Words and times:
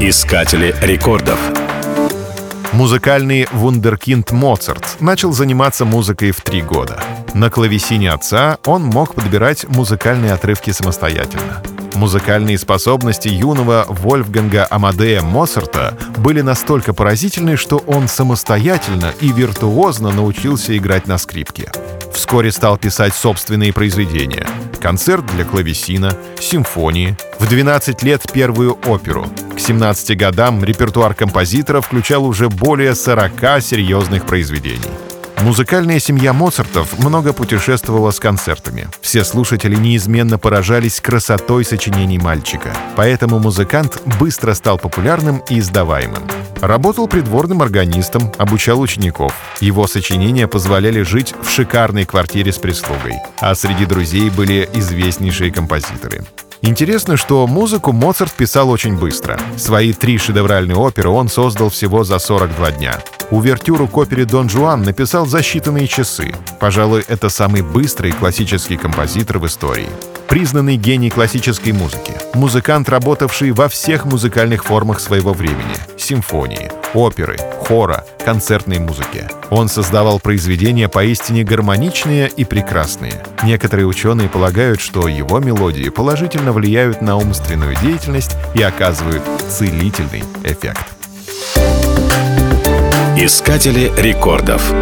Искатели 0.00 0.76
рекордов. 0.80 1.40
Музыкальный 2.72 3.48
вундеркинд 3.50 4.30
Моцарт 4.30 5.00
начал 5.00 5.32
заниматься 5.32 5.84
музыкой 5.84 6.30
в 6.30 6.40
три 6.40 6.62
года. 6.62 7.02
На 7.34 7.50
клавесине 7.50 8.12
отца 8.12 8.58
он 8.64 8.84
мог 8.84 9.14
подбирать 9.14 9.68
музыкальные 9.68 10.32
отрывки 10.32 10.70
самостоятельно. 10.70 11.64
Музыкальные 11.96 12.58
способности 12.58 13.26
юного 13.26 13.86
Вольфганга 13.88 14.68
Амадея 14.70 15.20
Моцарта 15.20 15.98
были 16.18 16.42
настолько 16.42 16.94
поразительны, 16.94 17.56
что 17.56 17.78
он 17.78 18.06
самостоятельно 18.06 19.12
и 19.20 19.32
виртуозно 19.32 20.12
научился 20.12 20.78
играть 20.78 21.08
на 21.08 21.18
скрипке. 21.18 21.72
Вскоре 22.14 22.52
стал 22.52 22.78
писать 22.78 23.14
собственные 23.14 23.72
произведения. 23.72 24.46
Концерт 24.80 25.26
для 25.34 25.44
клавесина, 25.44 26.16
симфонии. 26.38 27.16
В 27.40 27.48
12 27.48 28.00
лет 28.04 28.30
первую 28.32 28.78
оперу. 28.86 29.26
К 29.58 29.60
17 29.60 30.16
годам 30.16 30.62
репертуар 30.62 31.14
композитора 31.14 31.80
включал 31.80 32.24
уже 32.24 32.48
более 32.48 32.94
40 32.94 33.60
серьезных 33.60 34.24
произведений. 34.24 34.78
Музыкальная 35.42 35.98
семья 35.98 36.32
Моцартов 36.32 36.96
много 37.00 37.32
путешествовала 37.32 38.12
с 38.12 38.20
концертами. 38.20 38.86
Все 39.00 39.24
слушатели 39.24 39.74
неизменно 39.74 40.38
поражались 40.38 41.00
красотой 41.00 41.64
сочинений 41.64 42.18
мальчика. 42.18 42.72
Поэтому 42.94 43.40
музыкант 43.40 44.00
быстро 44.20 44.54
стал 44.54 44.78
популярным 44.78 45.42
и 45.50 45.58
издаваемым. 45.58 46.22
Работал 46.60 47.08
придворным 47.08 47.60
органистом, 47.60 48.32
обучал 48.38 48.80
учеников. 48.80 49.32
Его 49.60 49.88
сочинения 49.88 50.46
позволяли 50.46 51.02
жить 51.02 51.34
в 51.42 51.50
шикарной 51.50 52.04
квартире 52.04 52.52
с 52.52 52.58
прислугой. 52.58 53.16
А 53.40 53.56
среди 53.56 53.86
друзей 53.86 54.30
были 54.30 54.68
известнейшие 54.72 55.50
композиторы. 55.50 56.24
Интересно, 56.62 57.16
что 57.16 57.46
музыку 57.46 57.92
Моцарт 57.92 58.32
писал 58.32 58.70
очень 58.70 58.98
быстро. 58.98 59.38
Свои 59.56 59.92
три 59.92 60.18
шедевральные 60.18 60.76
оперы 60.76 61.08
он 61.08 61.28
создал 61.28 61.70
всего 61.70 62.04
за 62.04 62.18
42 62.18 62.72
дня. 62.72 62.98
Увертюру 63.30 63.86
к 63.86 63.96
опере 63.98 64.24
«Дон 64.24 64.48
Жуан» 64.48 64.82
написал 64.82 65.26
за 65.26 65.40
считанные 65.40 65.86
часы. 65.86 66.34
Пожалуй, 66.60 67.04
это 67.08 67.28
самый 67.28 67.60
быстрый 67.60 68.12
классический 68.12 68.78
композитор 68.78 69.38
в 69.38 69.46
истории. 69.46 69.88
Признанный 70.28 70.76
гений 70.76 71.10
классической 71.10 71.72
музыки. 71.72 72.12
Музыкант, 72.34 72.88
работавший 72.88 73.50
во 73.52 73.68
всех 73.68 74.06
музыкальных 74.06 74.64
формах 74.64 75.00
своего 75.00 75.34
времени. 75.34 75.74
Симфонии, 75.96 76.70
оперы, 76.94 77.38
хора, 77.66 78.04
концертной 78.24 78.78
музыки. 78.78 79.28
Он 79.50 79.68
создавал 79.68 80.20
произведения 80.20 80.88
поистине 80.88 81.44
гармоничные 81.44 82.28
и 82.28 82.44
прекрасные. 82.44 83.22
Некоторые 83.42 83.86
ученые 83.86 84.28
полагают, 84.28 84.80
что 84.80 85.06
его 85.06 85.38
мелодии 85.38 85.90
положительно 85.90 86.52
влияют 86.52 87.02
на 87.02 87.16
умственную 87.16 87.76
деятельность 87.76 88.36
и 88.54 88.62
оказывают 88.62 89.22
целительный 89.50 90.24
эффект. 90.44 90.97
Искатели 93.28 93.92
рекордов. 93.98 94.72